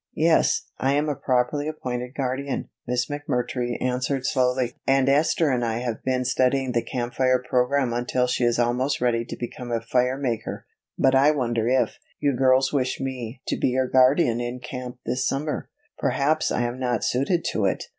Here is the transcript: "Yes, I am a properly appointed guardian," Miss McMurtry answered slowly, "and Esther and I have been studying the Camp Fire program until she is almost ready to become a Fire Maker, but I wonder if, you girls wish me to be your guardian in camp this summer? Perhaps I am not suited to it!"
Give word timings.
"Yes, 0.17 0.63
I 0.79 0.93
am 0.93 1.07
a 1.09 1.15
properly 1.15 1.67
appointed 1.67 2.15
guardian," 2.15 2.69
Miss 2.87 3.05
McMurtry 3.05 3.79
answered 3.79 4.25
slowly, 4.25 4.73
"and 4.87 5.07
Esther 5.07 5.51
and 5.51 5.63
I 5.63 5.81
have 5.81 6.03
been 6.03 6.25
studying 6.25 6.71
the 6.71 6.81
Camp 6.81 7.13
Fire 7.13 7.37
program 7.37 7.93
until 7.93 8.25
she 8.25 8.43
is 8.43 8.57
almost 8.57 8.99
ready 8.99 9.23
to 9.25 9.35
become 9.37 9.71
a 9.71 9.79
Fire 9.79 10.17
Maker, 10.17 10.65
but 10.97 11.13
I 11.13 11.29
wonder 11.29 11.67
if, 11.67 11.99
you 12.19 12.33
girls 12.35 12.73
wish 12.73 12.99
me 12.99 13.43
to 13.45 13.55
be 13.55 13.67
your 13.67 13.87
guardian 13.89 14.39
in 14.41 14.59
camp 14.59 14.97
this 15.05 15.27
summer? 15.27 15.69
Perhaps 15.99 16.51
I 16.51 16.63
am 16.63 16.79
not 16.79 17.03
suited 17.03 17.45
to 17.51 17.65
it!" 17.65 17.83